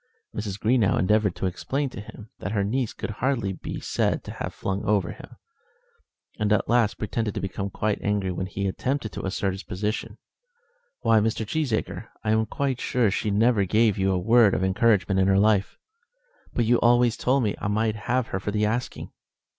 Mrs. 0.35 0.59
Greenow 0.59 0.97
endeavoured 0.97 1.35
to 1.35 1.45
explain 1.45 1.87
to 1.91 2.01
him 2.01 2.31
that 2.39 2.53
her 2.53 2.63
niece 2.63 2.91
could 2.91 3.11
hardly 3.11 3.53
be 3.53 3.79
said 3.79 4.23
to 4.23 4.31
have 4.31 4.51
flung 4.51 4.79
him 4.81 4.89
over, 4.89 5.15
and 6.39 6.51
at 6.51 6.67
last 6.67 6.95
pretended 6.97 7.35
to 7.35 7.39
become 7.39 7.69
angry 8.01 8.31
when 8.31 8.47
he 8.47 8.65
attempted 8.65 9.11
to 9.11 9.23
assert 9.23 9.51
his 9.51 9.61
position. 9.61 10.17
"Why, 11.01 11.19
Mr. 11.19 11.45
Cheesacre, 11.45 12.07
I 12.23 12.31
am 12.31 12.47
quite 12.47 12.81
sure 12.81 13.11
she 13.11 13.29
never 13.29 13.63
gave 13.65 13.99
you 13.99 14.11
a 14.11 14.17
word 14.17 14.55
of 14.55 14.63
encouragement 14.63 15.19
in 15.19 15.27
her 15.27 15.37
life." 15.37 15.77
"But 16.51 16.65
you 16.65 16.79
always 16.79 17.15
told 17.15 17.43
me 17.43 17.53
I 17.61 17.67
might 17.67 17.95
have 18.09 18.29
her 18.29 18.39
for 18.39 18.49
the 18.49 18.65
asking." 18.65 19.11